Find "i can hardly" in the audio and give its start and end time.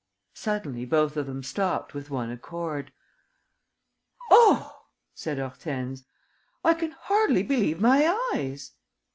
6.65-7.43